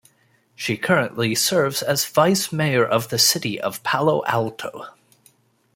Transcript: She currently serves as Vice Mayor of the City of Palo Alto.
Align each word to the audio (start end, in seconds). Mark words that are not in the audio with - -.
She 0.55 0.77
currently 0.77 1.35
serves 1.35 1.83
as 1.83 2.07
Vice 2.07 2.51
Mayor 2.51 2.83
of 2.83 3.09
the 3.09 3.19
City 3.19 3.61
of 3.61 3.83
Palo 3.83 4.25
Alto. 4.25 4.85